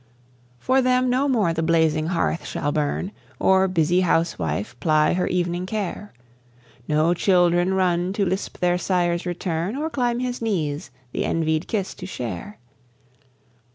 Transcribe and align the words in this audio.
For 0.57 0.81
them 0.81 1.11
no 1.11 1.27
more 1.27 1.53
the 1.53 1.61
blazing 1.61 2.07
hearth 2.07 2.43
shall 2.43 2.71
burn, 2.71 3.11
Or 3.37 3.67
busy 3.67 4.01
housewife 4.01 4.75
ply 4.79 5.13
her 5.13 5.27
evening 5.27 5.67
care: 5.67 6.11
No 6.87 7.13
children 7.13 7.75
run 7.75 8.11
to 8.13 8.25
lisp 8.25 8.57
their 8.57 8.79
sire's 8.79 9.27
return, 9.27 9.75
Or 9.75 9.91
climb 9.91 10.17
his 10.19 10.41
knees 10.41 10.89
the 11.11 11.23
envied 11.23 11.67
kiss 11.67 11.93
to 11.93 12.07
share. 12.07 12.57